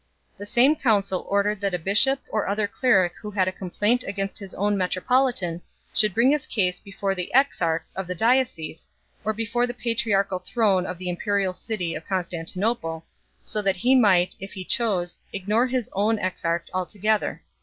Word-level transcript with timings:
The 0.35 0.47
same 0.47 0.75
council 0.75 1.27
ordered 1.29 1.57
2 1.57 1.61
that 1.61 1.73
a 1.75 1.77
bishop 1.77 2.21
or 2.29 2.47
other 2.47 2.67
cleric 2.67 3.13
who 3.21 3.29
had 3.29 3.47
a 3.47 3.51
complaint 3.51 4.03
against 4.03 4.39
his 4.39 4.55
own 4.55 4.75
metropolitan 4.75 5.61
should 5.93 6.15
bring 6.15 6.31
his 6.31 6.47
case 6.47 6.79
before 6.79 7.13
the 7.13 7.31
exarch 7.35 7.83
of 7.95 8.07
the 8.07 8.15
diocese 8.15 8.89
or 9.23 9.31
before 9.31 9.67
the 9.67 9.75
patriarchal 9.75 10.39
throne 10.39 10.87
of 10.87 10.97
the 10.97 11.07
imperial 11.09 11.53
city 11.53 11.93
of 11.93 12.07
Constanti 12.07 12.57
nople, 12.59 13.03
so 13.45 13.61
that 13.61 13.75
he 13.75 13.93
might, 13.93 14.35
if 14.39 14.53
he 14.53 14.63
chose, 14.65 15.19
ignore 15.33 15.67
his 15.67 15.87
own 15.93 16.17
exarch 16.17 16.67
altogether. 16.73 17.43